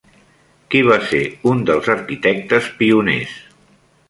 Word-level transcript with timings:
Qui 0.75 0.79
va 0.87 0.97
ser 1.11 1.19
un 1.51 1.61
dels 1.67 1.91
arquitectes 1.97 2.71
pioners? 2.81 3.39